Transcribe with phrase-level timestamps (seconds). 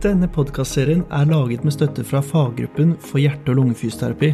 [0.00, 4.30] Denne podkastserien er laget med støtte fra faggruppen for hjerte- og lungefysioterapi.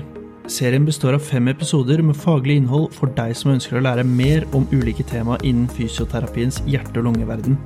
[0.47, 4.45] Serien består av fem episoder med faglig innhold for deg som ønsker å lære mer
[4.55, 7.57] om ulike tema innen fysioterapiens hjerte- og lungeverden.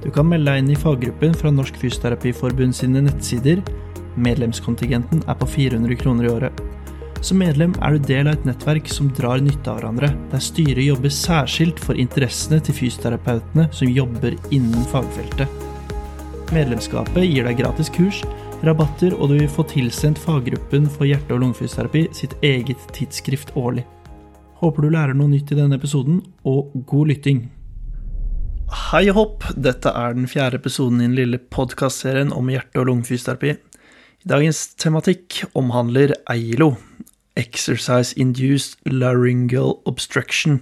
[0.00, 3.60] Du kan melde deg inn i faggruppen fra Norsk Fysioterapiforbund sine nettsider.
[4.16, 6.62] Medlemskontingenten er på 400 kroner i året.
[7.20, 10.88] Som medlem er du del av et nettverk som drar nytte av hverandre, der styret
[10.88, 15.61] jobber særskilt for interessene til fysioterapeutene som jobber innen fagfeltet.
[16.52, 18.18] Medlemskapet gir deg gratis kurs,
[18.60, 23.86] rabatter, og du vil få tilsendt faggruppen for hjerte- og lungefysioterapi sitt eget tidsskrift årlig.
[24.60, 27.40] Håper du lærer noe nytt i denne episoden, og god lytting.
[28.90, 32.90] Hei og hopp, dette er den fjerde episoden i den lille podkastserien om hjerte- og
[32.90, 33.56] lungefysioterapi.
[34.28, 36.74] Dagens tematikk omhandler EILO,
[37.32, 40.60] Exercise Induced Laryngeal Obstruction.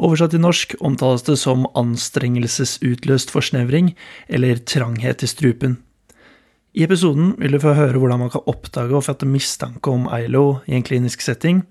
[0.00, 3.92] Oversatt til norsk omtales det som anstrengelsesutløst forsnevring
[4.32, 5.76] eller tranghet i strupen.
[6.72, 10.62] I episoden vil du få høre hvordan man kan oppdage og fatte mistanke om EILO
[10.70, 11.64] i en klinisk setting,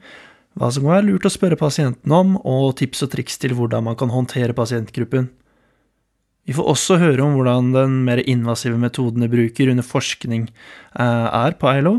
[0.59, 3.87] hva som kan være lurt å spørre pasienten om, og tips og triks til hvordan
[3.87, 5.29] man kan håndtere pasientgruppen.
[6.45, 10.49] Vi får også høre om hvordan den mer invasive metoden de bruker under forskning
[10.99, 11.95] er på EILO,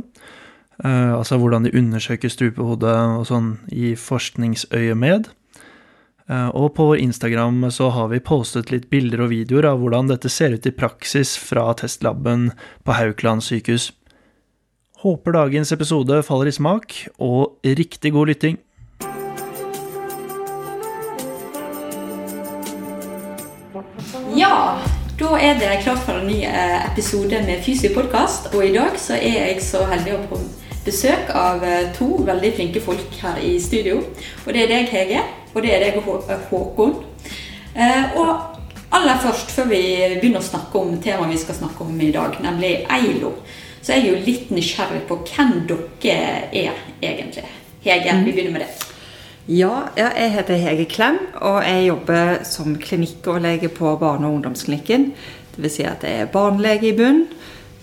[0.85, 5.33] altså hvordan de undersøker strupehodet og sånn i forskningsøyemed.
[6.31, 10.31] Og på vår Instagram så har vi postet litt bilder og videoer av hvordan dette
[10.31, 12.53] ser ut i praksis fra testlaben
[12.87, 13.89] på Haukeland sykehus.
[15.03, 18.61] Håper dagens episode faller i smak, og riktig god lytting.
[24.37, 24.79] Ja,
[25.19, 28.53] da er det klart for en ny episode med Fysiopodkast.
[28.55, 30.43] Og i dag så er jeg så heldig å få
[30.85, 31.65] besøk av
[31.97, 34.03] to veldig flinke folk her i studio.
[34.47, 35.99] Og det er deg, Hege, og det er deg,
[36.51, 36.95] Håkon.
[38.19, 38.31] Og
[38.91, 39.83] aller først, før vi
[40.19, 43.33] begynner å snakke om temaet vi skal snakke om i dag, nemlig EILO,
[43.81, 47.47] så er jeg jo litt nysgjerrig på hvem dere er egentlig.
[47.81, 48.73] Hege, vi begynner med det.
[49.51, 55.13] Ja, jeg heter Hege Klem, og jeg jobber som klinikkoverlege på barne- og ungdomsklinikken.
[55.57, 55.73] Dvs.
[55.75, 57.25] Si at jeg er barnelege i bunn.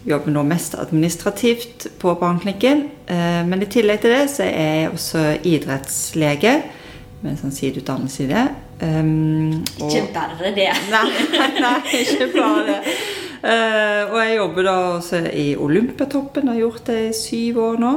[0.08, 2.86] Jobber nå mest administrativt på barneklinikken.
[3.50, 6.54] Men i tillegg til det så er jeg også idrettslege
[7.24, 8.46] med sånn sideutdannelse i det.
[8.82, 10.70] Um, og, ikke bare det.
[10.94, 11.06] Nei,
[11.64, 12.98] nei, ikke bare det.
[13.38, 17.94] Uh, og jeg jobber da også i Olympiatoppen, har gjort det i syv år nå.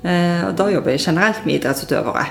[0.00, 2.26] Uh, og da jobber jeg generelt med idrettsutøvere.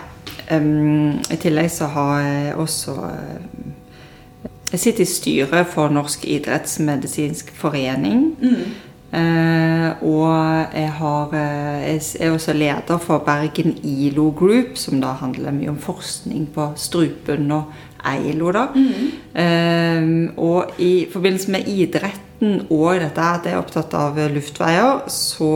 [0.50, 7.52] Um, I tillegg så har jeg også uh, Jeg sitter i styret for Norsk idrettsmedisinsk
[7.58, 8.26] forening.
[8.42, 8.89] Mm.
[9.10, 10.34] Uh, og
[10.74, 15.72] jeg, har, uh, jeg er også leder for Bergen ILO Group, som da handler mye
[15.72, 17.72] om forskning på strupen og
[18.06, 18.52] EILO.
[18.54, 18.68] da.
[18.76, 19.08] Mm.
[19.34, 25.50] Uh, og i forbindelse med idretten og dette at jeg er opptatt av luftveier, så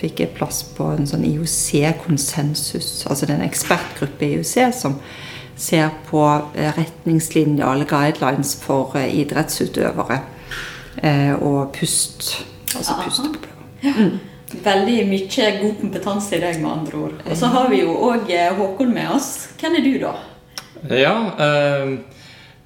[0.00, 4.96] fikk jeg plass på en sånn IOC-konsensus, altså det er en ekspertgruppe i IOC som
[5.54, 6.24] ser på
[6.56, 10.18] retningslinjer eller guidelines for idrettsutøvere
[11.38, 12.32] og pust.
[12.78, 13.62] Altså pusteproblemer.
[13.82, 14.18] Mm.
[14.62, 17.14] Veldig mye god kompetanse i deg, med andre ord.
[17.24, 18.28] Og så har vi jo òg
[18.58, 19.30] Håkon med oss.
[19.60, 20.12] Hvem er du, da?
[20.90, 21.14] Ja,
[21.46, 21.94] øh,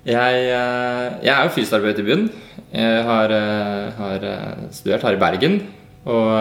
[0.06, 0.42] jeg,
[1.22, 2.28] jeg, er jo fysioterapeut i bunn.
[2.72, 3.32] Jeg har,
[3.98, 4.26] har,
[4.74, 5.56] studert her i Bergen.
[6.06, 6.32] Og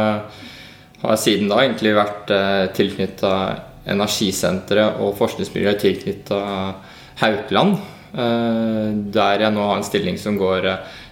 [1.01, 2.33] har siden da egentlig vært
[2.77, 3.31] tilknytta
[3.85, 6.39] Energisenteret og forskningsmiljøet tilknytta
[7.21, 7.75] Haukeland.
[9.13, 10.65] der jeg nå har en stilling som går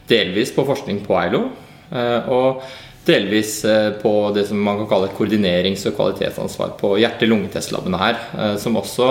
[0.09, 1.43] delvis på forskning på EILO.
[1.93, 2.63] Og
[3.05, 3.57] delvis
[4.01, 8.21] på det som man kan kalle koordinerings- og kvalitetsansvar på hjerte-lungetestlabbene her.
[8.61, 9.09] Som også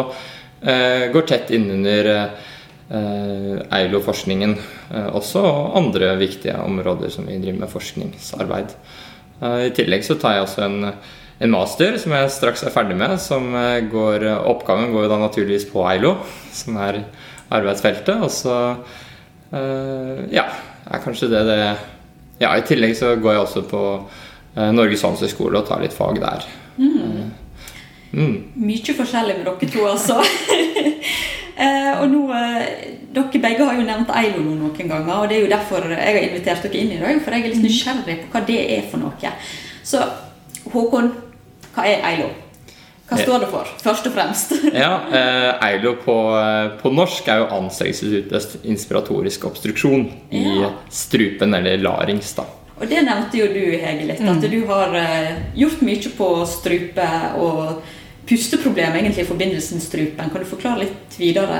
[1.12, 2.08] går tett innunder
[2.92, 4.56] EILO-forskningen
[5.16, 8.74] også, og andre viktige områder som vi driver med forskningsarbeid.
[9.42, 10.90] I tillegg så tar jeg også en,
[11.42, 13.16] en master som jeg straks er ferdig med.
[13.20, 13.52] som
[13.92, 16.16] går, Oppgaven går jo da naturligvis på EILO,
[16.54, 17.02] som er
[17.52, 18.22] arbeidsfeltet.
[18.22, 18.58] Og så
[20.32, 20.46] ja,
[20.88, 21.64] er kanskje det det
[22.42, 23.82] ja, I tillegg så går jeg også på
[24.56, 26.46] eh, Norges handelshøyskole og tar litt fag der.
[26.76, 27.30] Mm.
[28.12, 28.34] Mm.
[28.60, 30.18] Mye forskjellig med dere to, altså.
[31.64, 32.26] eh, og nå,
[33.12, 36.22] Dere begge har jo nevnt EILO noen ganger, og det er jo derfor jeg har
[36.24, 37.18] invitert dere inn i dag.
[37.20, 39.34] For jeg er litt nysgjerrig på hva det er for noe.
[39.84, 40.00] Så
[40.72, 41.10] Håkon,
[41.74, 42.30] hva er EILO?
[43.12, 44.54] Hva står det for, først og fremst?
[44.84, 46.16] ja, eh, EILO på,
[46.80, 50.72] på, norsk er jo anstrengelsesutløst inspiratorisk obstruksjon i Ja.
[50.90, 52.34] strupen, eller larings.
[52.38, 52.48] da.
[52.82, 54.20] Og det nevnte jo du, Hege, litt.
[54.26, 57.82] At du har eh, gjort mye på strupe og
[58.26, 60.30] pusteproblem egentlig i forbindelse med strupen.
[60.30, 61.58] Kan du forklare litt videre?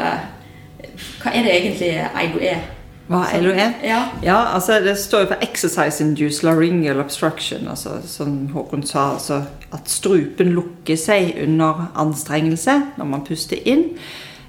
[1.23, 2.65] Hva er det egentlig EILO er?
[3.11, 3.69] Hva er LOE?
[3.85, 4.01] Ja.
[4.23, 7.71] ja, altså det står jo for 'exercise induced laryngeal obstruction'.
[7.71, 13.85] altså Som Håkon sa, altså at strupen lukker seg under anstrengelse når man puster inn.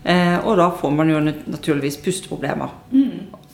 [0.05, 2.69] Eh, og da får man jo naturligvis pusteproblemer.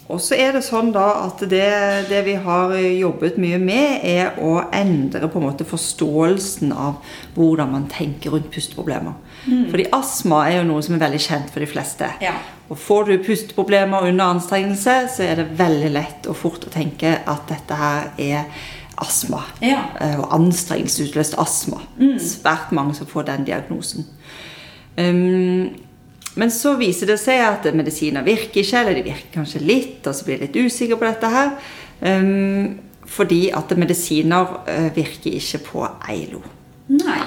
[0.10, 4.40] Og så er det sånn da at det, det vi har jobbet mye med, er
[4.42, 6.96] å endre på en måte forståelsen av
[7.36, 9.14] hvordan man tenker rundt pusteproblemer.
[9.70, 12.10] Fordi astma er jo noe som er veldig kjent for de fleste.
[12.26, 12.34] Ja.
[12.70, 17.16] Og får du pusteproblemer under anstrengelse, så er det veldig lett og fort å tenke
[17.26, 18.68] at dette her er
[19.00, 19.42] astma.
[19.64, 19.82] Ja.
[20.00, 21.82] Eh, Og anstrengelsesutløst astma.
[22.22, 24.06] Svært mange som får den diagnosen.
[25.00, 25.70] Um,
[26.36, 30.14] men så viser det seg at medisiner virker ikke, eller de virker kanskje litt, og
[30.16, 31.52] så blir jeg litt usikker på dette her.
[32.04, 32.78] Um,
[33.10, 36.42] fordi at medisiner eh, virker ikke på EILO.
[36.94, 37.24] Nei.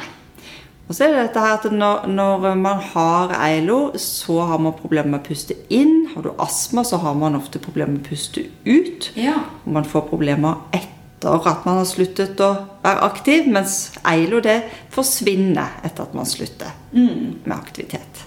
[0.93, 4.75] Og så er det dette her at når, når man har EILO, så har man
[4.77, 6.03] problemer med å puste inn.
[6.13, 9.07] Har du astma, så har man ofte problemer med å puste ut.
[9.17, 9.39] Ja.
[9.65, 12.51] Og man får problemer etter at man har sluttet å
[12.85, 14.59] være aktiv, mens EILO det
[14.93, 18.27] forsvinner etter at man slutter med aktivitet.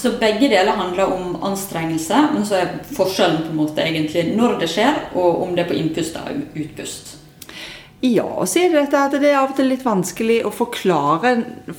[0.00, 4.56] Så begge deler handler om anstrengelse, men så er forskjellen på en måte egentlig når
[4.64, 6.32] det skjer, og om det er på innpust og
[6.64, 7.18] utpust.
[8.04, 10.52] Ja, og så er det dette at det er av og til litt vanskelig å
[10.54, 11.30] forklare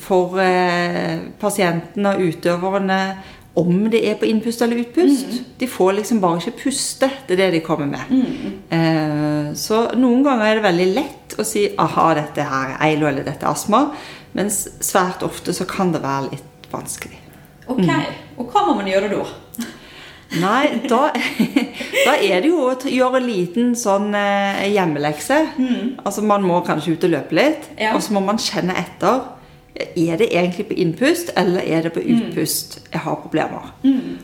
[0.01, 2.99] for eh, pasientene og utøverne
[3.57, 5.37] om det er på innpust eller utpust.
[5.57, 7.09] De får liksom bare ikke puste.
[7.25, 8.11] Det er det de kommer med.
[8.69, 13.09] Eh, så noen ganger er det veldig lett å si aha, dette her er eilo
[13.09, 13.87] eller dette er astma.
[14.37, 17.17] Mens svært ofte så kan det være litt vanskelig.
[17.67, 17.89] Ok,
[18.37, 19.23] Og hva må man gjøre da?
[20.41, 21.11] Nei, da,
[22.05, 25.37] da er det jo å gjøre en liten sånn hjemmelekse.
[25.55, 26.01] hjemmelekse.
[26.03, 27.93] Altså Man må kanskje ut og løpe litt, Ja.
[27.95, 29.21] og så må man kjenne etter.
[29.95, 33.69] Er det egentlig på innpust, eller er det på utpust jeg har problemer?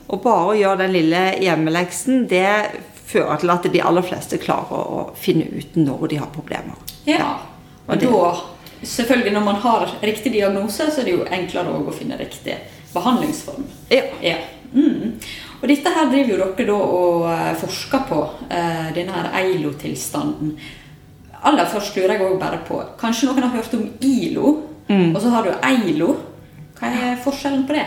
[0.09, 2.71] Og bare å gjøre den lille hjemmeleksen, det
[3.05, 6.75] fører til at de aller fleste klarer å finne ut når de har problemer.
[7.05, 7.37] Ja.
[7.87, 8.33] Og Og da,
[8.83, 12.57] selvfølgelig når man har riktig diagnose, så er det jo enklere å finne riktig
[12.93, 13.63] behandlingsform.
[13.91, 14.03] Ja.
[14.21, 14.35] Ja.
[14.73, 15.19] Mm.
[15.63, 18.19] Og dette her driver jo dere da og eh, forsker på,
[18.51, 20.57] eh, denne her EILO-tilstanden.
[21.47, 24.57] Aller først lurer jeg også bare på, kanskje noen har hørt om ILO,
[24.93, 26.13] og så har du EILO.
[26.77, 27.85] Hva er forskjellen på det?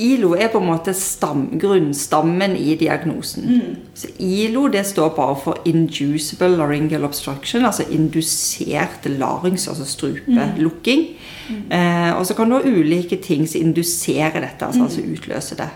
[0.00, 3.76] ILO er på en måte stam, grunnstammen i diagnosen.
[3.94, 11.06] Så ILO det står bare for inducible laryngeal obstruction, altså indusert larynx, altså strupelukking.
[11.50, 15.68] Eh, og så kan du ha ulike ting som induserer dette, altså, altså utløser det.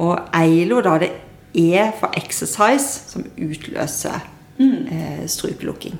[0.00, 1.10] Og EILO da, det
[1.76, 4.22] er for exercise som utløser
[4.60, 5.98] eh, strupelukking.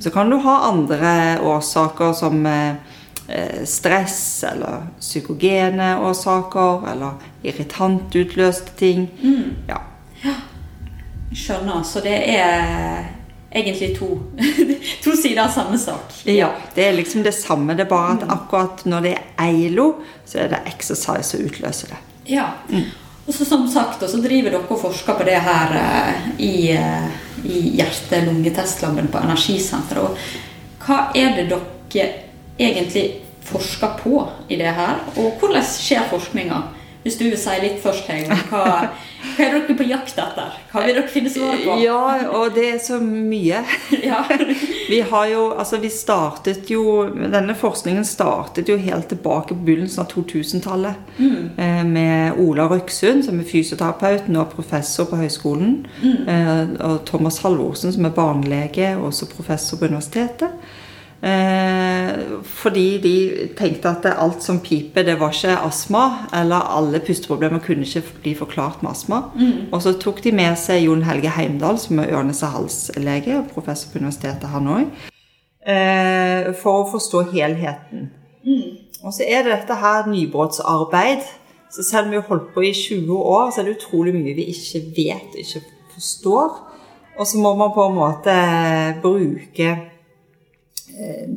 [0.00, 2.74] Så kan du ha andre årsaker som eh,
[3.28, 9.08] eh, stress eller psykogene årsaker eller irritantutløste ting.
[9.68, 9.82] Ja.
[11.34, 11.82] Skjønner.
[11.82, 13.10] Så det er
[13.50, 14.14] egentlig to,
[15.04, 16.22] to sider av samme sak.
[16.24, 16.52] ja.
[16.74, 17.74] Det er liksom det samme.
[17.74, 19.92] Det er bare at akkurat når det er EILO,
[20.24, 22.02] så er det exercise som utløser det.
[22.30, 22.52] Ja.
[23.30, 27.04] Og så som sagt, så driver dere og forsker på det her eh, i, eh,
[27.46, 30.02] i hjerte-lungetestlaben på Energisenteret.
[30.02, 32.08] Og hva er det dere
[32.58, 33.04] egentlig
[33.46, 34.98] forsker på i det her?
[35.14, 36.58] Og hvordan skjer forskninga?
[37.02, 38.36] Hvis du vil si litt først, Hege.
[38.50, 38.64] Hva,
[39.36, 40.56] hva er dere på jakt etter?
[40.68, 41.76] Hva vil dere finne svar på?
[41.80, 42.00] Ja,
[42.36, 43.62] og det er så mye.
[44.10, 44.20] Ja.
[44.88, 50.02] Vi har jo, altså vi startet jo Denne forskningen startet jo helt tilbake på begynnelsen
[50.02, 50.94] av 2000-tallet.
[51.18, 51.88] mm.
[51.90, 55.86] med Ola Røksund, som er fysioterapeut, nå professor på høyskolen.
[56.02, 56.76] mm.
[56.80, 60.52] og Thomas Halvorsen, som er barnelege og også professor på universitetet.
[61.20, 66.04] Eh, fordi de tenkte at alt som piper, det var ikke astma.
[66.34, 69.22] Eller alle pusteproblemer kunne ikke bli forklart med astma.
[69.72, 74.00] Og så tok de med seg Jon Helge Heimdal, som er ørnes-og-hals-lege og professor på
[74.00, 74.88] universitetet han òg.
[75.60, 78.08] Eh, for å forstå helheten.
[79.04, 81.22] Og så er det dette her nybrottsarbeid.
[81.70, 84.34] Så selv om vi har holdt på i 20 år, så er det utrolig mye
[84.34, 85.62] vi ikke vet, ikke
[85.94, 86.56] forstår.
[87.18, 88.34] Og så må man på en måte
[89.02, 89.76] bruke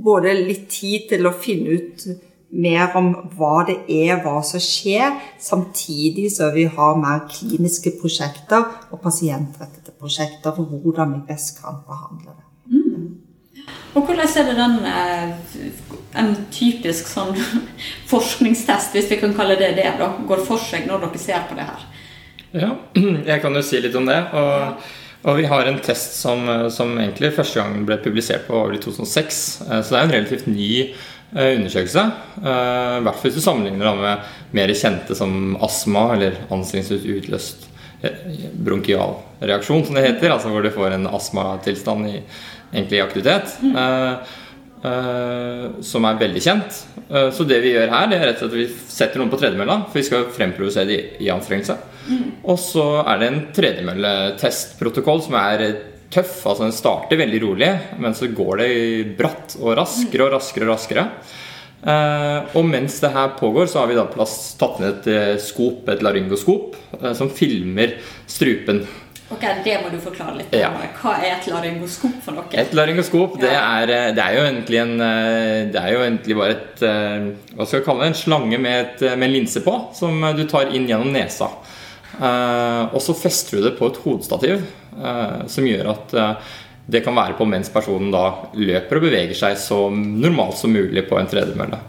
[0.04, 2.06] både litt tid til å finne ut
[2.54, 8.68] mer om hva det er, hva som skjer, samtidig så vi har mer kliniske prosjekter
[8.92, 12.44] og pasientrettede prosjekter for hvordan vi best kan behandle det.
[13.94, 15.68] Og hvordan er det den eh,
[16.18, 17.36] en typisk sånn
[18.12, 21.58] forskningstest, hvis vi kan kalle det det, da, går for seg når dere ser på
[21.58, 21.86] det her?
[22.54, 22.72] Ja,
[23.32, 24.20] jeg kan jo si litt om det.
[24.34, 24.90] Og,
[25.24, 28.82] og vi har en test som, som egentlig første gang ble publisert på over i
[28.84, 29.42] 2006.
[29.70, 32.04] Eh, Så det er en relativt ny eh, undersøkelse.
[32.44, 37.68] Eh, I hvert fall hvis du sammenligner det med mer kjente som astma eller anstrengelsesutløst
[38.04, 38.20] eh,
[38.68, 40.34] bronkialreaksjon, som det heter.
[40.36, 42.18] Altså hvor du får en astmatilstand i
[42.74, 43.58] egentlig i aktivitet.
[43.64, 44.40] Eh, eh,
[44.84, 46.80] som er veldig kjent.
[47.10, 49.32] Eh, så det vi gjør her, det er rett og slett at vi setter noen
[49.32, 49.80] på tredemølla.
[49.90, 51.78] For vi skal fremprovosere det i, anstrengelse.
[51.78, 52.30] anstrengelse.
[52.52, 55.66] Og så er det en tredemølletestprotokoll som er
[56.14, 56.36] tøff.
[56.50, 57.72] Altså den starter veldig rolig,
[58.02, 58.74] men så går det
[59.20, 61.08] bratt og raskere og raskere og raskere.
[61.84, 65.90] Eh, og mens det her pågår, så har vi da tatt ned et eh, skop,
[65.92, 67.98] et laryngoskop, eh, som filmer
[68.30, 68.86] strupen.
[69.34, 70.54] Ok, Det må du forklare litt.
[70.56, 70.70] Ja.
[71.00, 72.50] Hva er et laryngoskop for noe?
[72.60, 76.38] Et laryngoskop det er, eh, det er jo egentlig en eh, Det er jo egentlig
[76.38, 78.12] bare et eh, Hva skal jeg kalle det?
[78.12, 81.50] En slange med, et, med en linse på, som du tar inn gjennom nesa.
[82.14, 84.60] Og så fester du det på et hodestativ,
[85.50, 86.14] som gjør at
[86.86, 91.08] det kan være på mens personen da løper og beveger seg så normalt som mulig
[91.10, 91.80] på en tredemølle.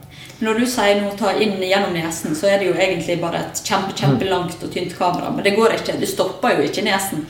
[0.42, 3.60] Når du sier nå ta inn gjennom nesen, så er det jo egentlig bare et
[3.64, 5.30] kjempe, kjempelangt og tynt kamera.
[5.30, 5.98] Men det går ikke.
[6.00, 7.26] Du stopper jo ikke nesen.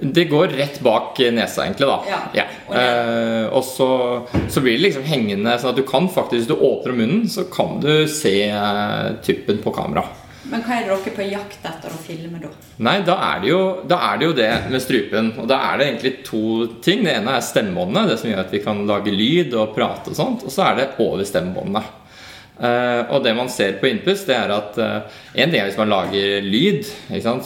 [0.00, 1.86] Det går rett bak nesa, egentlig.
[1.86, 2.00] da
[2.34, 2.46] Ja.
[2.68, 6.48] Og Eh, Og så, så blir det liksom hengende, sånn at du kan faktisk Hvis
[6.48, 10.04] du åpner munnen, så kan du se eh, typen på kamera.
[10.50, 12.48] Men hva er det dere på jakt etter å filme da?
[12.78, 13.60] Nei, da er, det jo,
[13.92, 15.32] er det jo det med strupen.
[15.38, 17.04] Og da er det egentlig to ting.
[17.04, 20.16] Det ene er stemmebåndene, det som gjør at vi kan lage lyd og prate og
[20.16, 20.46] sånt.
[20.48, 21.84] Og så er det over stemmebåndene.
[22.60, 25.78] Eh, og det man ser på innpust, det er at uh, en ting er hvis
[25.80, 26.84] man lager lyd,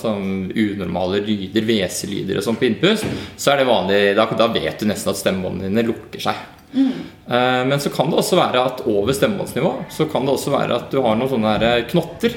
[0.00, 3.06] som unormale lyder, hveselyder og sånn på innpust,
[3.38, 6.40] så er det vanlig da, da vet du nesten at stemmebåndene dine lukker seg.
[6.74, 10.80] Eh, men så kan det også være at over stemmebåndsnivå så kan det også være
[10.80, 12.34] at du har noen sånne her knotter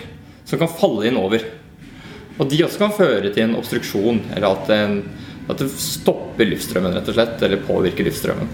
[0.47, 1.41] som kan falle inn over.
[2.37, 4.99] Og de også kan føre til en obstruksjon, eller at, en,
[5.49, 8.53] at det stopper luftstrømmen, rett og slett, eller påvirker luftstrømmen.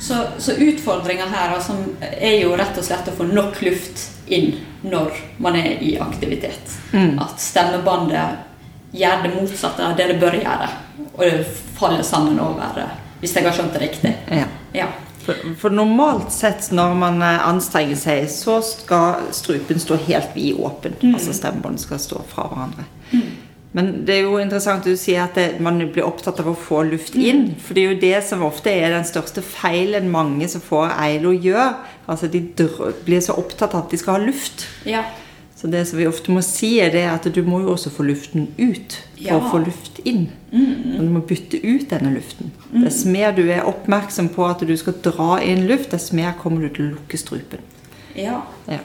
[0.00, 4.56] Så, så utfordringa her altså, er jo rett og slett å få nok luft inn
[4.82, 6.74] når man er i aktivitet.
[7.20, 10.68] At stemmebåndet gjør det motsatte av det det bør gjøre.
[11.14, 11.46] Og det
[11.78, 12.84] faller sammen over,
[13.20, 14.14] hvis jeg har skjønt det riktig.
[14.30, 14.46] Ja.
[14.74, 14.90] Ja.
[15.24, 20.58] For, for normalt sett når man eh, anstrenger seg, så skal strupen stå helt vid
[20.60, 20.98] åpen.
[21.14, 22.84] Altså stemmebåndet skal stå fra hverandre.
[23.74, 26.54] Men det er jo interessant at du sier at det, man blir opptatt av å
[26.54, 27.56] få luft inn.
[27.58, 31.32] For det er jo det som ofte er den største feilen mange som får EILO
[31.42, 31.72] gjør.
[32.06, 32.40] Altså de
[33.04, 34.66] blir så opptatt av at de skal ha luft.
[34.86, 35.02] ja.
[35.56, 38.02] Så det som vi ofte må si, er det at du må jo også få
[38.04, 39.38] luften ut for Ja.
[39.38, 40.26] å få luft inn.
[40.52, 42.50] Og du må bytte ut denne luften.
[42.82, 46.60] Dess mer du er oppmerksom på at du skal dra inn luft, dess mer kommer
[46.60, 47.60] du til å lukke strupen.
[48.14, 48.42] ja.
[48.68, 48.78] Ja.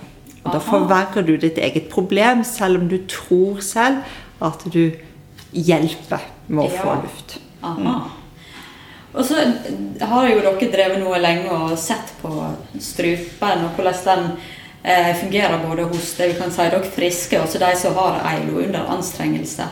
[0.46, 3.98] Og da forverrer du ditt eget problem, selv om du tror selv
[4.42, 4.92] at du
[5.52, 6.82] hjelper med å Ja.
[6.84, 7.38] få luft.
[7.64, 7.98] Aha.
[9.14, 9.36] Og så
[10.06, 12.30] har jo dere drevet noe lenge og sett på
[12.80, 14.38] strupen og hvordan den
[14.84, 18.62] eh, fungerer både hos det vi kan si dere friske, og de som har EILO
[18.64, 19.66] under anstrengelse.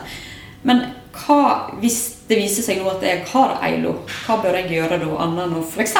[0.64, 0.82] Men
[1.12, 3.94] hva, hvis det viser seg nå at jeg har EILO,
[4.26, 5.94] hva bør jeg gjøre da, annet enn å f.eks.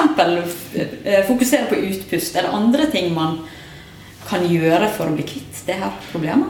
[1.04, 2.36] Eh, fokusere på utpust?
[2.36, 3.38] Er det andre ting man
[4.28, 6.48] kan gjøre for å bli kvitt det her problemet?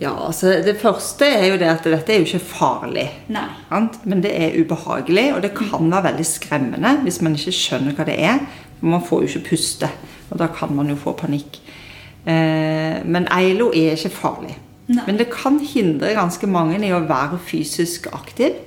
[0.00, 3.06] Ja, altså Det første er jo det at dette er jo ikke farlig.
[3.32, 3.46] Nei.
[3.70, 4.02] Sant?
[4.04, 8.04] Men det er ubehagelig, og det kan være veldig skremmende hvis man ikke skjønner hva
[8.08, 8.44] det er.
[8.76, 9.88] For man får jo ikke puste,
[10.28, 11.60] og da kan man jo få panikk.
[12.26, 14.56] Eh, men EILO er ikke farlig.
[14.86, 15.02] Nei.
[15.06, 18.60] Men det kan hindre ganske mange i å være fysisk aktiv.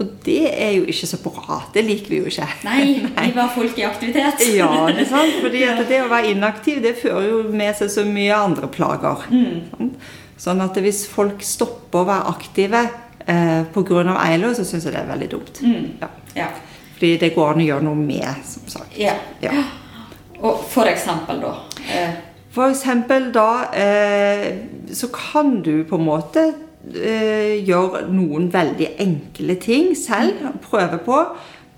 [0.00, 1.58] Og det er jo ikke så bra.
[1.74, 2.46] Det liker vi jo ikke.
[2.64, 2.80] Nei,
[3.26, 4.46] vi var folk i aktivitet.
[4.56, 5.36] Ja, det er sant.
[5.44, 5.60] Fordi
[5.92, 9.28] det å være inaktiv det fører jo med seg så mye andre plager.
[9.28, 9.68] Sant?
[9.76, 9.94] Sånn
[10.48, 12.80] at hvis folk stopper å være aktive
[13.26, 14.16] eh, pga.
[14.24, 15.60] EILO, så syns jeg det er veldig dumt.
[16.00, 16.08] Ja.
[16.36, 16.48] Ja.
[16.94, 18.96] Fordi det går an å gjøre noe med, som sagt.
[18.98, 19.14] Ja.
[19.44, 19.52] Ja.
[20.40, 21.54] Og for eksempel, da
[21.92, 22.18] eh,
[22.50, 24.46] For eksempel da eh,
[24.92, 26.46] så kan du på en måte
[26.94, 30.48] eh, gjøre noen veldig enkle ting selv.
[30.64, 31.20] Prøve på.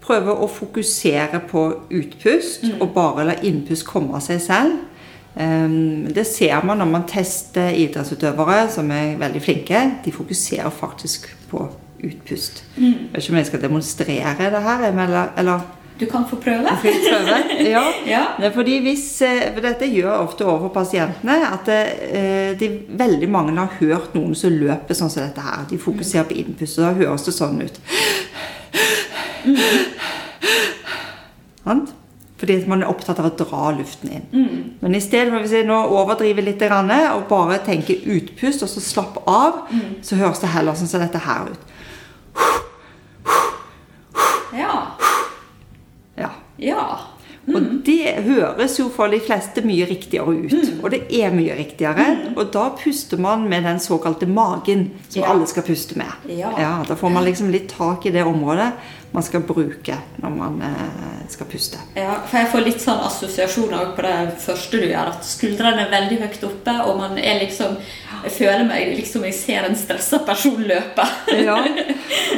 [0.03, 4.81] Prøve å fokusere på utpust og bare la innpust komme av seg selv.
[5.33, 9.79] Um, det ser man når man tester idrettsutøvere som er veldig flinke.
[10.05, 11.69] De fokuserer faktisk på
[12.05, 12.65] utpust.
[12.77, 15.61] Jeg vet ikke om jeg skal demonstrere det her, eller, eller
[16.01, 16.67] Du kan få prøve.
[16.83, 17.37] prøve?
[17.71, 17.83] Ja.
[18.07, 18.51] Ja.
[18.55, 23.77] Fordi hvis, eh, for Dette gjør ofte overfor pasientene at det de, veldig mange har
[23.81, 25.63] hørt noen som løper sånn som dette her.
[25.71, 27.79] De fokuserer på innpust, og da høres det sånn ut.
[31.65, 31.92] Sant?
[32.43, 34.25] Fordi man er opptatt av å dra luften inn.
[34.83, 38.83] Men i stedet for hvis jeg nå overdriver litt og bare tenker utpust, og så
[38.83, 39.61] slapp av,
[40.03, 41.71] så høres det heller sånn som dette her ut.
[44.59, 44.75] Ja.
[46.19, 46.31] Ja.
[46.59, 46.83] Ja.
[47.47, 50.53] Og det høres jo for de fleste mye riktigere ut.
[50.53, 50.81] Mm.
[50.83, 52.05] Og det er mye riktigere.
[52.37, 55.31] Og da puster man med den såkalte magen, som Ja.
[55.33, 56.11] alle skal puste med.
[56.29, 56.83] Ja.
[56.87, 58.73] Da får man liksom litt tak i det området
[59.13, 61.81] man skal bruke når man eh, skal puste.
[61.97, 65.93] Ja, for jeg får litt sånn assosiasjoner på det første du gjør, at skuldrene er
[65.93, 67.77] veldig høyt oppe, og man er liksom
[68.23, 71.07] Jeg føler meg liksom jeg ser en stressa person løpe.
[71.43, 71.57] Ja.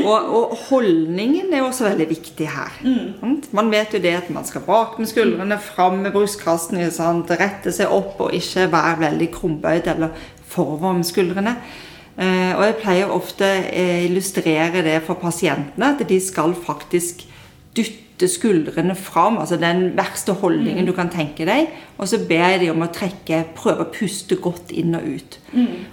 [0.01, 2.73] Og, og holdningen er også veldig viktig her.
[2.81, 3.43] Mm.
[3.53, 7.93] Man vet jo det at man skal bak med skuldrene, fram med brystkassen, rette seg
[7.93, 10.17] opp og ikke være veldig krumbøyd eller
[10.49, 11.59] forover med skuldrene.
[12.15, 17.25] Eh, og jeg pleier ofte å illustrere det for pasientene, at de skal faktisk
[17.75, 22.61] dytte skuldrene fram, altså den verste holdningen du kan tenke deg, og så ber jeg
[22.63, 25.39] de om å trekke, prøve å puste godt inn og ut.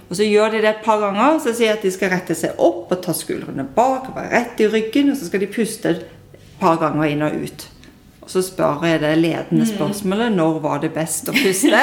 [0.06, 2.38] Og så gjør de det et par ganger, så sier jeg at de skal rette
[2.38, 5.50] seg opp og ta skuldrene bak og være rett i ryggen, og så skal de
[5.50, 6.06] puste et
[6.62, 7.66] par ganger inn og ut.
[8.22, 11.82] Og så spør jeg det ledende spørsmålet når var det best å puste?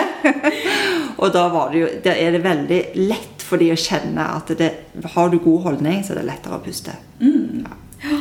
[1.22, 2.80] og da, var det jo, er det veldig
[3.10, 4.70] lett for de å kjenne at det,
[5.16, 6.96] har du god holdning, så er det lettere å puste.
[7.20, 8.20] Ja,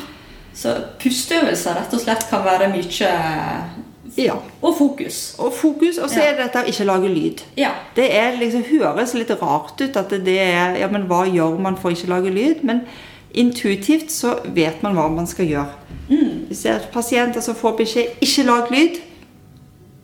[0.59, 3.13] Så pusteøvelser rett og slett kan være mye
[4.19, 4.35] Ja.
[4.63, 5.37] Og fokus.
[5.39, 7.43] Og fokus, og så er det dette å ikke lage lyd.
[7.61, 7.71] Ja.
[7.95, 11.77] Det er liksom, høres litt rart ut at det er Ja, men hva gjør man
[11.77, 12.65] for ikke lage lyd?
[12.67, 12.83] Men
[13.31, 15.77] intuitivt så vet man hva man skal gjøre.
[16.49, 19.01] Hvis det er pasienter som får beskjed 'ikke lag lyd',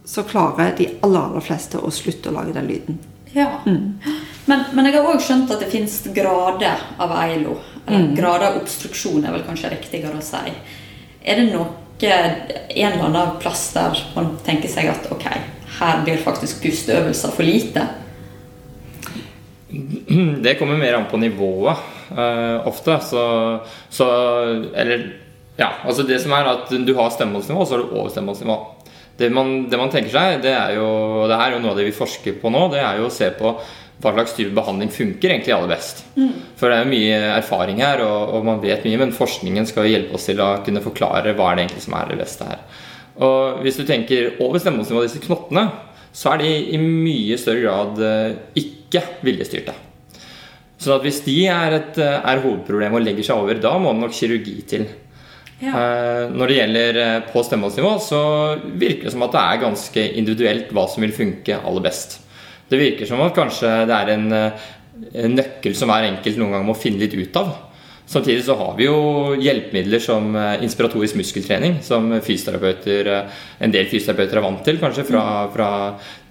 [0.05, 2.99] så klarer de aller, aller fleste å slutte å lage den lyden.
[3.35, 3.49] Ja.
[4.51, 7.57] Men, men jeg har òg skjønt at det fins grader av EILO.
[7.87, 10.53] Eller grader av obstruksjon er vel kanskje riktigere å si.
[11.25, 11.71] Er det noe
[12.05, 15.25] en eller annen plass der man tenker seg at ok,
[15.79, 17.87] her blir faktisk pusteøvelser for lite?
[20.45, 21.81] Det kommer mer an på nivået
[22.13, 22.99] uh, ofte.
[23.03, 23.25] Så,
[23.91, 24.07] så
[24.75, 25.13] Eller
[25.57, 28.59] ja, altså det som er at du har stemmeholdsnivå, og så har du overstemmeholdsnivå.
[29.17, 30.89] Det man, det man tenker seg, det er jo
[31.31, 33.15] det her er jo noe av det vi forsker på nå, det er jo å
[33.15, 33.53] se på
[34.03, 36.03] hva slags type behandling funker egentlig aller best.
[36.59, 39.87] For det er jo mye erfaring her, og, og man vet mye, men forskningen skal
[39.87, 42.49] jo hjelpe oss til å kunne forklare hva er det egentlig som er det beste
[42.49, 42.65] her.
[43.25, 45.69] Og hvis du tenker over stemmemålsnivå, disse knottene,
[46.15, 49.75] så er de i mye større grad eh, ikke viljestyrte.
[50.79, 53.95] Så at hvis de er, et, eh, er hovedproblem og legger seg over, da må
[53.95, 54.87] det nok kirurgi til.
[55.63, 56.27] Ja.
[56.35, 58.21] Når det gjelder eh, på stemmeholdsnivå, så
[58.75, 62.19] virker det som at det er ganske individuelt hva som vil funke aller best.
[62.71, 64.67] Det virker som at kanskje det er en, eh,
[65.25, 67.55] en nøkkel som hver enkelt noen gang må finne litt ut av.
[68.07, 73.89] Samtidig så har vi jo hjelpemidler som eh, inspiratorisk muskeltrening, som fysioterapeuter, eh, en del
[73.89, 75.25] fysioterapeuter er vant til, kanskje fra,
[75.55, 75.69] fra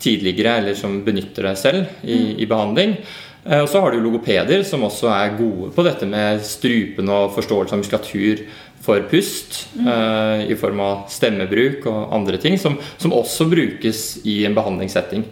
[0.02, 2.98] tidligere, eller som benytter det selv i, i behandling.
[3.46, 7.34] Eh, Og så har du logopeder som også er gode på dette med strupen og
[7.36, 8.46] forståelse av muskulatur
[8.84, 14.44] for pust, eh, i form av stemmebruk og andre ting, som, som også brukes i
[14.46, 15.26] en behandlingssetting.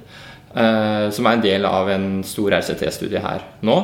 [0.55, 3.77] Eh, Som er en del av en stor RCT-studie her nå.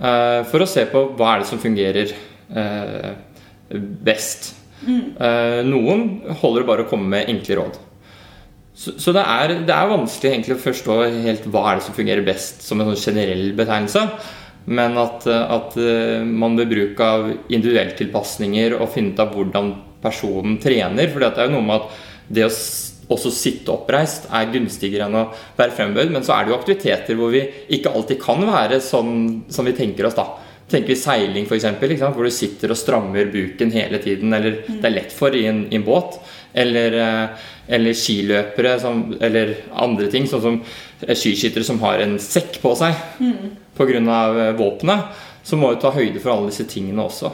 [0.00, 3.10] eh, For å se på hva er det som fungerer eh,
[4.06, 4.52] best.
[4.86, 6.06] Eh, Noen
[6.42, 7.78] holder det bare å komme med enkle råd.
[8.76, 11.96] Så, så det, er, det er vanskelig egentlig å forstå helt hva er det som
[11.96, 14.02] fungerer best som en sånn generell betegnelse.
[14.66, 15.76] Men at, at
[16.26, 19.70] man ved bruk av individuelle tilpasninger og finne ut av hvordan
[20.02, 22.00] personen trener For det er jo noe med at
[22.36, 22.50] det å
[23.12, 26.10] også sitte oppreist er gunstigere enn å være frembøyd.
[26.14, 27.44] Men så er det jo aktiviteter hvor vi
[27.76, 29.12] ikke alltid kan være sånn
[29.52, 30.18] som vi tenker oss.
[30.18, 30.26] da
[30.66, 31.68] Tenker vi seiling f.eks.,
[32.02, 34.34] hvor du sitter og strammer buken hele tiden.
[34.34, 36.18] Eller det er lett for i en, i en båt.
[36.56, 37.46] Eller, eh,
[37.78, 40.58] eller skiløpere som, eller andre ting, sånn som
[41.06, 42.96] skiskyttere som har en sekk på seg
[43.76, 44.52] pga.
[44.58, 45.24] våpenet.
[45.46, 47.30] Så må du ta høyde for alle disse tingene også.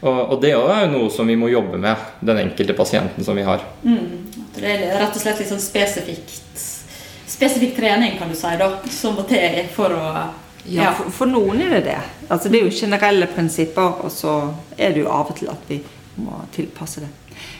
[0.00, 3.38] Og, og det er jo noe som vi må jobbe med, den enkelte pasienten som
[3.38, 3.64] vi har.
[3.82, 4.28] Mm.
[4.54, 6.66] Det er rett og slett litt sånn spesifikt
[7.28, 10.06] Spesifikk trening, kan du si, da, som må til for å
[10.68, 11.98] Ja, for, for noen er det det.
[12.26, 14.32] Altså, det er jo generelle prinsipper, og så
[14.74, 15.78] er det jo av og til at vi
[16.18, 17.12] må tilpasse det.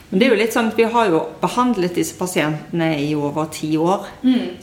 [0.09, 3.51] Men det er jo litt sånn at vi har jo behandlet disse pasientene i over
[3.53, 4.09] ti år.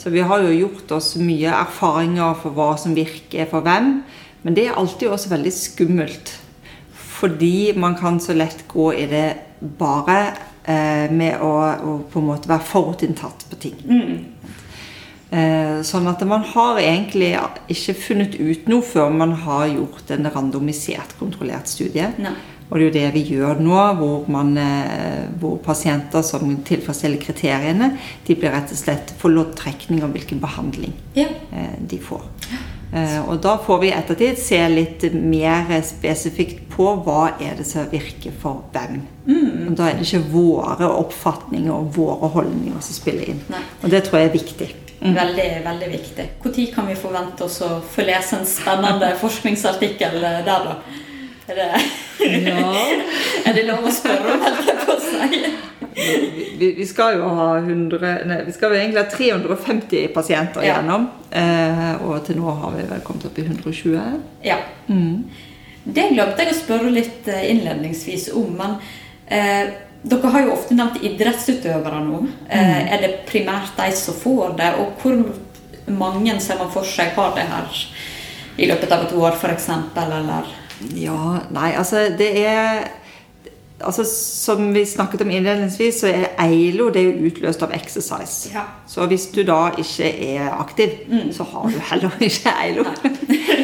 [0.02, 4.00] Så vi har jo gjort oss mye erfaringer for hva som virker for hvem.
[4.44, 6.34] Men det er alltid også veldig skummelt.
[7.26, 9.26] Fordi man kan så lett gå i det
[9.80, 10.18] bare
[10.64, 13.80] eh, med å, å på en måte være forutinntatt på ting.
[15.34, 17.32] Eh, Sånn at man har egentlig
[17.74, 22.12] ikke funnet ut noe før man har gjort en randomisert, kontrollert studie.
[22.22, 22.36] Nei.
[22.70, 27.22] Og det er jo det vi gjør nå, hvor, man, eh, hvor pasienter som tilfredsstiller
[27.22, 27.92] kriteriene,
[28.26, 31.28] de blir rett og slett får loddtrekning om hvilken behandling Ja.
[31.54, 32.24] eh, de får.
[32.93, 37.65] Eh, og da får vi i ettertid se litt mer spesifikt på hva er det
[37.67, 39.02] som virker for hvem.
[39.26, 39.69] Mm.
[39.69, 43.41] Og da er det ikke våre oppfatninger og våre holdninger som spiller inn.
[43.52, 43.63] Nei.
[43.82, 44.69] Og det tror jeg er viktig.
[45.06, 46.26] Veldig, veldig viktig.
[46.43, 50.78] Når kan vi forvente oss å få lese en spennende forskningsartikkel der, da?
[51.45, 51.67] Er det,
[53.45, 55.41] er det lov å spørre om, holdt jeg på å si?
[55.96, 60.74] Vi, vi skal jo ha 100, nei, vi skal jo egentlig ha 350 pasienter Ja.
[60.76, 61.06] igjennom.
[61.32, 64.20] Eh, og til nå har vi vel kommet opp i 120.
[64.44, 64.58] Ja.
[65.86, 68.78] Det glemte jeg å spørre litt eh, innledningsvis om, men
[69.28, 69.74] eh,
[70.06, 72.24] dere har jo ofte nevnt idrettsutøvere nå.
[72.50, 75.22] Eh, Er det primært de som får det, og hvor
[75.96, 77.82] mange ser man for seg har det her
[78.58, 80.46] i løpet av et år, f.eks., eller
[80.98, 82.88] Ja, nei, altså det er
[83.86, 88.50] Altså Som vi snakket om innledningsvis, så er EILO det er utløst av exercise.
[88.54, 88.63] Ja.
[88.88, 90.89] Så hvis du da ikke er aktiv,
[91.36, 92.86] så har du heller ikke EILO.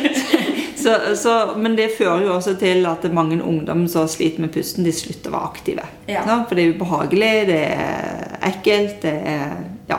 [0.84, 4.86] så, så, men det fører jo også til at mange ungdom som sliter med pusten,
[4.86, 5.88] de slutter å være aktive.
[6.10, 6.24] Ja.
[6.48, 9.58] For det er ubehagelig, det er ekkelt, det er
[9.90, 9.98] Ja.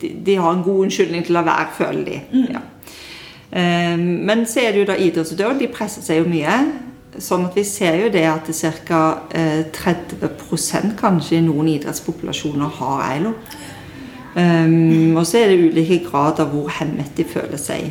[0.00, 2.16] De, de har en god unnskyldning til å la være, føler de.
[2.52, 2.60] Ja.
[3.50, 5.58] Eh, Men så er det jo da idrettsutøvere.
[5.60, 6.56] De presser seg jo mye.
[7.22, 8.48] Sånn at vi ser jo det at
[8.84, 9.02] ca.
[9.76, 13.32] 30% kanskje i noen idrettspopulasjoner har EILO.
[14.36, 17.86] Um, og så er det ulike grad av hvor hemmet de føler seg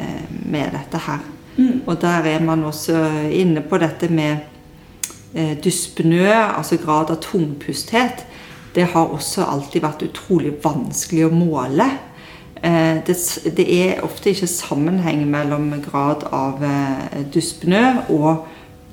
[0.00, 1.26] uh, med dette her.
[1.60, 3.02] Og der er man også
[3.36, 4.38] inne på dette med
[5.36, 8.24] uh, dyspnø, altså grad av tungpusthet.
[8.74, 11.90] Det har også alltid vært utrolig vanskelig å måle.
[12.64, 13.18] Uh, det,
[13.56, 18.48] det er ofte ikke sammenheng mellom grad av eh, dyspnø og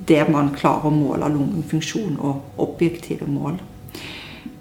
[0.08, 3.58] det man klarer å måle av lungefunksjon og objektive mål.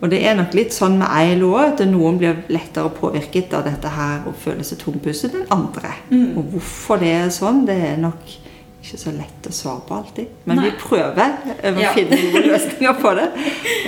[0.01, 3.89] Og det er nok litt sånn med EILO at noen blir lettere påvirket av dette
[3.89, 5.89] her og føler seg tungpustet enn andre.
[6.37, 8.19] Og hvorfor det er sånn, det er nok
[8.83, 10.27] ikke så lett å svare på alltid.
[10.45, 10.67] Men Nei.
[10.69, 11.33] vi prøver
[11.63, 11.93] eh, å Ja.
[11.95, 13.27] finne noen løsninger på det.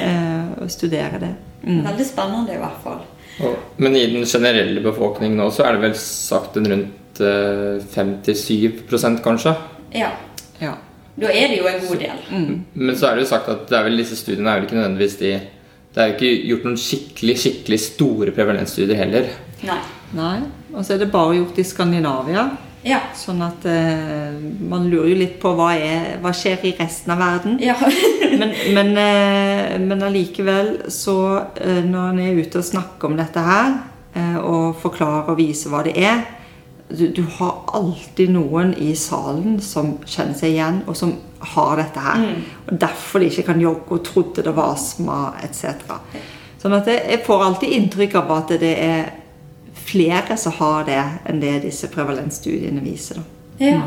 [0.02, 1.30] eh, Og studere det.
[1.64, 1.84] Mm.
[1.86, 3.02] Veldig spennende, i hvert fall.
[3.46, 7.80] Og- Men i den generelle befolkningen nå så er det vel sagt en rundt eh,
[7.96, 9.56] 5-7 kanskje.
[9.94, 10.10] Ja.
[10.60, 10.74] Ja.
[11.20, 12.24] Da er det jo en god del.
[12.74, 14.80] Men så er det jo sagt at det er vel disse studiene er vel ikke
[14.80, 15.34] nødvendigvis de
[15.90, 19.30] Det er jo ikke gjort noen skikkelig skikkelig store prevalensstudier heller.
[19.66, 19.80] Nei.
[20.16, 20.40] Nei.
[20.74, 22.44] Og så er det bare gjort i Skandinavia.
[22.86, 23.02] Ja.
[23.18, 24.38] Sånn at eh,
[24.70, 27.58] man lurer jo litt på hva, er, hva skjer i resten av verden.
[27.64, 27.76] Ja.
[28.40, 31.16] Men, men, eh, men allikevel så
[31.60, 33.74] eh, Når en er ute og snakker om dette her,
[34.14, 36.22] eh, og forklarer og viser hva det er
[36.90, 41.14] du, du har alltid noen i salen som kjenner seg igjen, og som
[41.54, 42.26] har dette her.
[42.66, 45.96] Og derfor de ikke kan jogge og trodde det var astma etc.
[46.60, 49.12] Sånn at jeg, jeg får alltid inntrykk av at det er
[49.90, 51.00] flere som har det,
[51.30, 53.22] enn det disse prevalensstudiene viser.
[53.22, 53.70] Da.
[53.70, 53.80] Ja.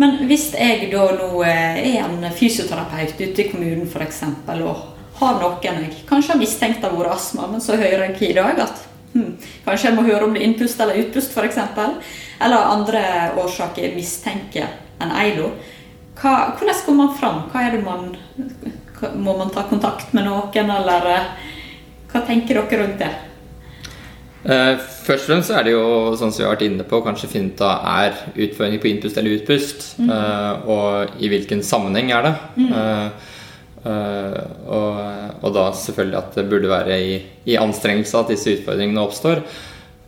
[0.00, 4.24] Men hvis jeg da nå eh, er en fysioterapeut ute i kommunen f.eks.
[4.56, 8.36] og har noen jeg kanskje har mistenkt har vært astma, men så hører jeg i
[8.38, 8.82] dag at
[9.14, 9.32] hm,
[9.64, 11.60] kanskje jeg må høre om det er innpust eller utpust f.eks.
[12.44, 13.04] Eller andre
[13.40, 14.68] årsaker jeg mistenker
[15.02, 15.52] enn EILO.
[16.20, 17.44] Hva, hvordan går man fram?
[17.50, 18.10] Hva er det man,
[19.18, 21.30] må man ta kontakt med noen, eller eh,
[22.12, 23.12] hva tenker dere rundt det?
[24.44, 25.84] Eh, først og fremst er det jo
[26.20, 29.16] sånn som vi har vært inne på, kanskje finne ut av er utføring på innpust
[29.20, 32.34] eller utpust, eh, og i hvilken sammenheng er det.
[32.58, 32.68] Mm.
[32.80, 33.32] eh,
[33.84, 34.98] og,
[35.44, 37.14] og da selvfølgelig at det burde være i,
[37.52, 39.42] i anstrengelse at disse utfordringene oppstår.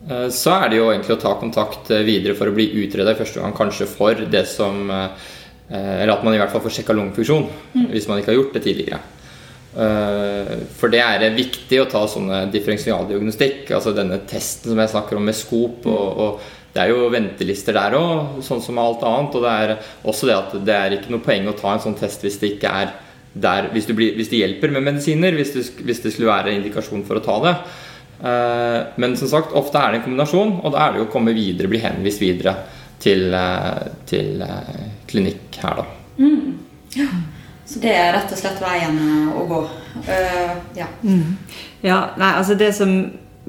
[0.08, 3.12] Eh, Så er det jo egentlig å ta kontakt eh, videre for å bli utreda
[3.12, 5.28] i første gang kanskje for det som eh,
[5.66, 7.46] Eller at man i hvert fall får sjekka lungefunksjon,
[7.90, 9.00] hvis man ikke har gjort det tidligere.
[9.76, 15.18] Eh, For det er viktig å ta sånne differensialdiagnostikk, altså denne testen som jeg snakker
[15.18, 15.88] om med skop.
[15.90, 16.40] Og, og
[16.76, 19.34] det er jo ventelister der òg, sånn som alt annet.
[19.34, 19.74] Og det er
[20.06, 22.54] også det at det er ikke noe poeng å ta en sånn test hvis det
[22.54, 22.94] ikke er
[23.36, 26.54] der Hvis, du blir, hvis det hjelper med medisiner, hvis det, hvis det skulle være
[26.56, 27.54] indikasjon for å ta det.
[28.24, 31.12] Eh, Men som sagt, ofte er det en kombinasjon, og da er det jo å
[31.12, 32.56] komme videre, bli henvist videre
[33.02, 35.86] til, eh, til eh, klinikk her, da.
[37.66, 39.62] Så det er rett og slett veien eh, å gå.
[40.06, 40.86] Uh, ja.
[41.82, 42.92] Ja, nei, altså det som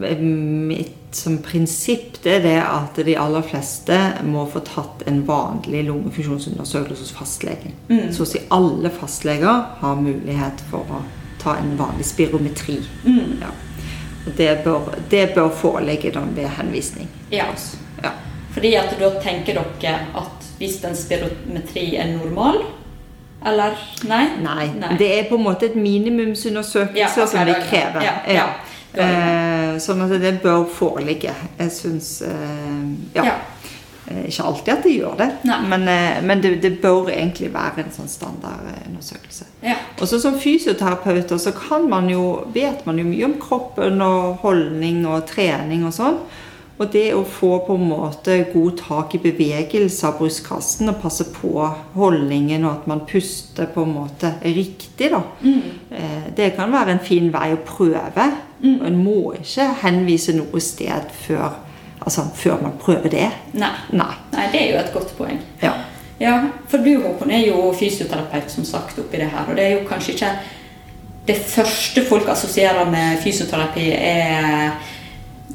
[0.01, 5.21] er mitt som prinsipp, det er det at de aller fleste må få tatt en
[5.27, 7.77] vanlig lungefunksjonsundersøkelse hos fastlegen.
[8.13, 11.01] Så å si alle fastleger har mulighet for å
[11.41, 12.79] ta en vanlig spirometri.
[13.41, 13.53] Ja.
[14.27, 17.07] Og det bør, det bør foreligge dem ved henvisning.
[17.31, 17.47] Ja.
[18.03, 18.11] Ja.
[18.53, 22.59] Fordi at da tenker dere at hvis en spirometri er normal,
[23.47, 23.77] eller
[24.09, 24.23] nei?
[24.41, 24.63] Nei,
[24.97, 28.01] det er på en måte et minimumsundersøkelse Ja, okay, som vi krever.
[28.03, 28.47] ja, ja.
[28.97, 29.03] Eh,
[29.83, 31.33] sånn at det bør foreligge.
[31.59, 32.81] Jeg syns eh,
[33.15, 33.25] ja.
[33.25, 33.35] Ja.
[34.07, 35.59] Eh, Ikke alltid at de gjør det, Nei.
[35.67, 39.47] men, eh, men det, det bør egentlig være en sånn standardundersøkelse.
[39.65, 39.75] Ja.
[39.99, 44.37] Og så som fysioterapeuter så kan man jo, vet man jo mye om kroppen og
[44.45, 46.21] holdning og trening og sånn.
[46.77, 51.25] Og det å få på en måte god tak i bevegelse av brystkassen og passe
[51.33, 51.49] på
[51.95, 55.23] holdningen og at man puster på en måte riktig, da.
[55.41, 56.35] Mm.
[56.37, 58.27] Det kan være en fin vei å prøve.
[58.63, 61.59] Og en må ikke henvise noe sted før,
[62.01, 63.29] altså, før man prøver det.
[63.53, 63.73] Nei.
[63.93, 64.13] Nei.
[64.33, 65.41] Nei, det er jo et godt poeng.
[65.61, 65.75] Ja.
[66.17, 69.75] Ja, for du Håkon er jo fysioterapeut som sagt oppi det her, og det er
[69.75, 70.31] jo kanskje ikke
[71.27, 74.71] det første folk assosierer med fysioterapi er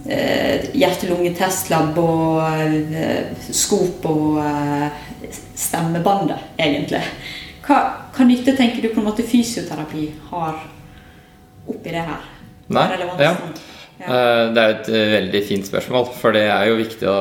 [0.07, 2.43] eh, hjerte-lunge-testlab og
[2.93, 5.09] eh, skop og eh,
[5.57, 7.01] stemmebandet, egentlig.
[7.67, 7.81] Hva,
[8.12, 10.62] hva nytte tenker du på en måte fysioterapi har
[11.67, 12.31] oppi det her?
[12.73, 12.87] Nei,
[13.21, 13.35] ja.
[14.03, 17.19] Eh, Det er et eh, veldig fint spørsmål, for det er jo viktig å,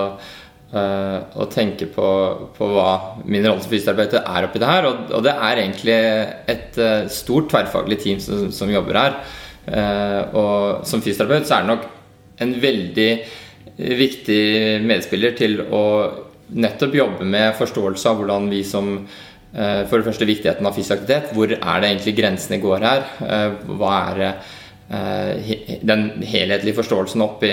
[0.73, 2.07] eh, å tenke på,
[2.55, 2.87] på hva
[3.25, 4.87] min rolle som fysioterapeut er oppi det her.
[4.89, 5.99] Og, det er egentlig
[6.55, 6.81] et
[7.13, 9.19] stort tverrfaglig team som, som jobber her.
[9.67, 11.89] Eh, Og som fysioterapeut så er det nok
[12.41, 13.11] en veldig
[13.77, 14.43] viktig
[14.87, 15.83] medspiller til å
[16.51, 18.95] nettopp jobbe med forståelse av hvordan vi som
[19.51, 21.33] For det første viktigheten av fysisk aktivitet.
[21.35, 23.01] Hvor er det egentlig grensene går her?
[23.67, 24.29] Hva er det
[24.91, 27.51] den helhetlige forståelsen oppi,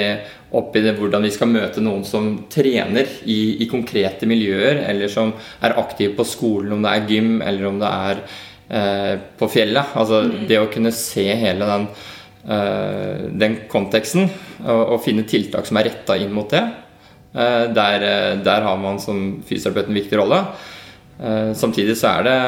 [0.49, 5.35] i det, hvordan vi skal møte noen som trener i, i konkrete miljøer, eller som
[5.63, 8.23] er aktive på skolen, om det er gym eller om det er
[8.69, 9.95] eh, på fjellet.
[9.99, 11.87] Altså det å kunne se hele den,
[12.49, 14.29] eh, den konteksten
[14.65, 16.65] og, og finne tiltak som er retta inn mot det.
[17.35, 20.41] Eh, der, eh, der har man som fysioterapeut en viktig rolle.
[21.21, 22.39] Eh, samtidig så er det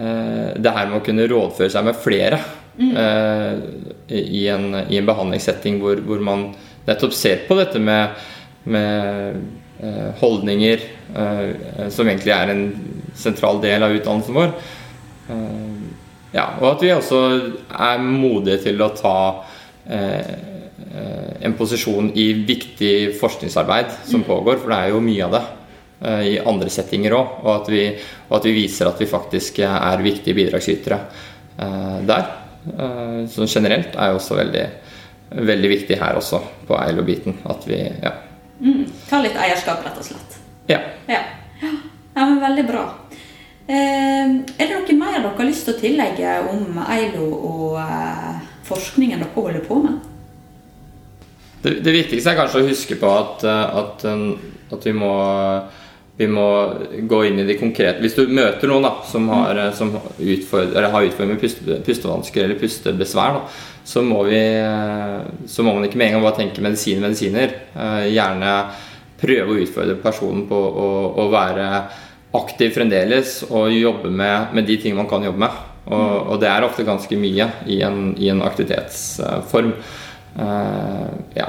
[0.00, 2.40] eh, det her med å kunne rådføre seg med flere
[2.78, 3.54] eh,
[4.08, 6.50] i, en, i en behandlingssetting hvor, hvor man
[6.86, 8.20] nettopp ser på dette med,
[8.70, 9.40] med
[9.82, 10.84] eh, holdninger,
[11.16, 12.64] eh, som egentlig er en
[13.16, 14.54] sentral del av utdannelsen vår.
[15.30, 15.88] Eh,
[16.34, 17.22] ja, og at vi også
[17.74, 19.16] er modige til å ta
[19.90, 20.34] eh,
[20.94, 25.46] eh, en posisjon i viktig forskningsarbeid som pågår, for det er jo mye av det
[26.00, 27.32] i andre settinger òg.
[27.44, 27.74] Og,
[28.30, 32.30] og at vi viser at vi faktisk er viktige bidragsytere eh, der.
[32.66, 34.66] Eh, Så generelt er jo også veldig,
[35.30, 37.38] veldig viktig her også, på Eilo-biten.
[37.48, 38.12] At vi Ja.
[38.60, 40.38] Mm, ta litt eierskap, rett og slett.
[40.68, 40.78] ja.
[41.08, 41.22] Ja,
[41.62, 41.70] ja.
[42.16, 42.84] ja men veldig bra.
[43.68, 48.40] Eh, er det noe mer dere har lyst til å tillegge om Eilo og eh,
[48.66, 50.00] forskningen dere holder på med?
[51.62, 54.04] Det, det viktigste er kanskje å huske på at, eh, at,
[54.74, 55.12] at vi, må,
[56.20, 56.46] vi må
[57.08, 61.40] gå inn i de konkrete Hvis du møter noen da, som har, eh, som med
[61.40, 66.18] puste, pustevansker eller pustebesvær, da, så, må vi, eh, så må man ikke med en
[66.18, 67.56] gang bare tenke medisin, medisiner.
[67.72, 68.52] Eh, Gjerne
[69.20, 70.92] prøve å utfordre personen på å,
[71.24, 71.72] å være
[72.36, 75.60] aktiv fremdeles og jobbe med, med de ting man kan jobbe med.
[75.88, 79.72] Og, og det er ofte ganske mye i en, i en aktivitetsform.
[80.36, 81.48] Uh, ja.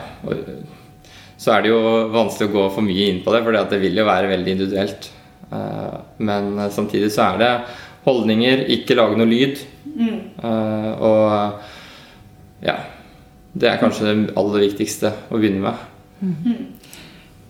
[1.42, 1.82] Så er det jo
[2.14, 5.10] vanskelig å gå for mye inn på det, for det vil jo være veldig individuelt.
[5.50, 7.52] Eh, men eh, samtidig så er det
[8.06, 9.62] holdninger, ikke lage noe lyd.
[9.92, 10.20] Mm.
[11.04, 12.78] og ja.
[13.52, 15.82] Det er kanskje det aller viktigste å begynne med.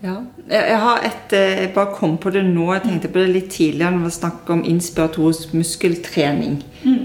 [0.01, 0.15] Ja.
[0.49, 2.71] Jeg har et eh, Jeg bare kom på det nå.
[2.73, 6.57] Jeg tenkte på det litt tidligere når vi snakket om inspiratorisk muskeltrening.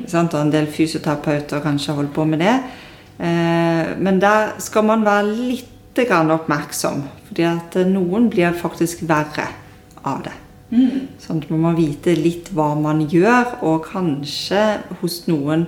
[0.09, 0.33] Sant?
[0.33, 2.57] Og en del fysioterapeuter kanskje holder på med det.
[3.21, 7.05] Eh, men der skal man være litt oppmerksom.
[7.29, 9.49] Fordi at eh, noen blir faktisk verre
[10.05, 10.35] av det.
[11.23, 15.67] Sånn at man må vite litt hva man gjør, og kanskje hos noen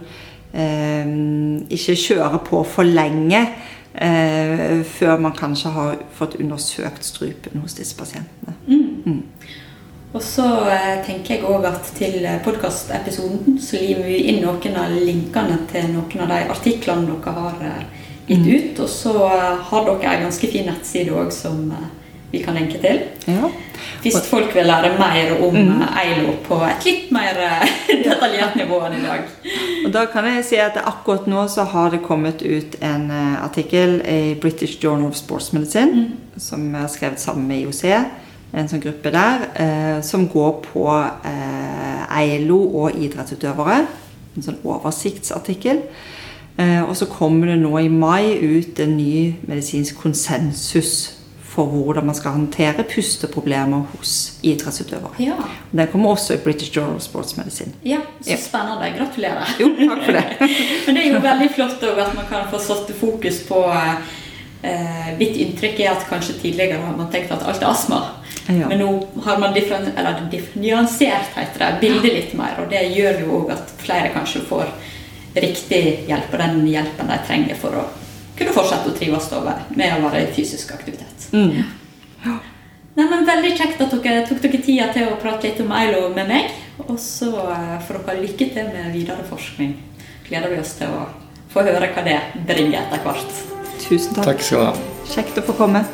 [0.53, 1.07] eh,
[1.71, 3.45] ikke kjøre på for lenge
[3.95, 8.57] eh, før man kanskje har fått undersøkt strupen hos disse pasientene.
[10.17, 14.99] Og så eh, tenker jeg òg at til podkastepisoden så limer vi inn noen av
[14.99, 17.87] linkene til noen av de artiklene dere har
[18.29, 18.49] eh, mm.
[18.55, 18.83] ut.
[18.85, 21.89] Og så eh, har dere en ganske fin nettside òg som eh,
[22.31, 23.01] vi kan lenke til.
[23.27, 23.49] Ja.
[24.03, 25.83] Hvis folk vil lære mer om mm.
[26.03, 27.71] Eilo på et litt mer eh,
[28.05, 29.25] detaljert nivå enn i dag.
[29.87, 33.37] Og da kan jeg si at akkurat nå så har det kommet ut en eh,
[33.45, 37.85] artikkel i British Journal of Sports Medicine, som er skrevet sammen med IOC,
[38.59, 40.85] en sånn gruppe der, eh, som går på
[41.29, 43.83] eh, Eilo og idrettsutøvere.
[44.37, 45.83] En sånn oversiktsartikkel.
[46.59, 51.15] Eh, og så kommer det nå i mai ut en ny medisinsk konsensus
[51.59, 55.15] for hvordan man skal håndtere pusteproblemer hos idrettsutøvere.
[55.23, 55.35] Ja,
[55.73, 57.73] Den kommer også i British Journal of Sports Medicine.
[57.85, 58.93] ja så spennende.
[58.99, 59.55] Gratulerer.
[59.61, 60.25] Jo, takk for det.
[60.87, 63.65] Men det er jo veldig flott at man kan få satt fokus på
[64.63, 68.03] eh, Mitt inntrykk er at kanskje tidligere har man tenkt at alt er astma.
[68.49, 68.69] Ja.
[68.69, 68.93] Men nå
[69.25, 69.91] har man differen,
[70.55, 74.71] nyansert heter det, bildet litt mer, og det gjør jo òg at flere kanskje får
[75.45, 77.87] riktig hjelp, og den hjelpen de trenger for å
[78.39, 81.29] kunne fortsette å trives over med å være i fysisk aktivitet.
[82.99, 86.09] Nei, men Veldig kjekt at dere tok dere tida til å prate litt om Eilo
[86.15, 86.51] med meg.
[86.87, 89.77] Og så eh, får dere lykke til med videre forskning.
[90.27, 91.07] Gleder vi oss til å
[91.53, 93.41] få høre hva det bringer etter hvert.
[93.87, 94.33] Tusen takk.
[94.33, 94.93] Takk skal du ha.
[95.15, 95.87] Kjekt å få komme.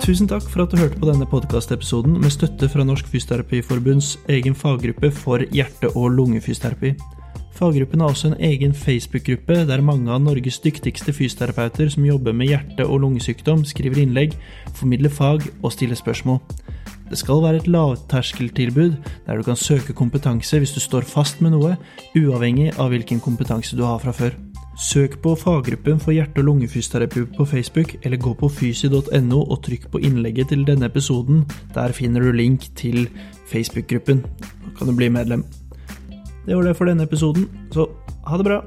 [0.00, 4.56] Tusen takk for at du hørte på denne podkastepisoden med støtte fra Norsk Fysioterapiforbunds egen
[4.56, 6.94] faggruppe for hjerte- og lungefysioterapi.
[7.54, 12.48] Faggruppen har også en egen Facebook-gruppe der mange av Norges dyktigste fysioterapeuter som jobber med
[12.48, 14.34] hjerte- og lungesykdom, skriver innlegg,
[14.72, 16.40] formidler fag og stiller spørsmål.
[17.10, 18.94] Det skal være et lavterskeltilbud
[19.26, 21.76] der du kan søke kompetanse hvis du står fast med noe,
[22.16, 24.32] uavhengig av hvilken kompetanse du har fra før.
[24.78, 29.90] Søk på faggruppen for hjerte- og lungefysioterapi på Facebook, eller gå på fysi.no og trykk
[29.90, 31.44] på innlegget til denne episoden.
[31.74, 33.08] Der finner du link til
[33.50, 34.22] Facebook-gruppen.
[34.40, 35.44] Da kan du bli medlem.
[36.46, 37.88] Det var det for denne episoden, så
[38.26, 38.62] ha det bra!